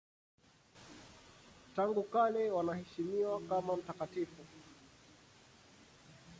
[1.75, 4.43] Tangu kale wanaheshimiwa kama mtakatifu.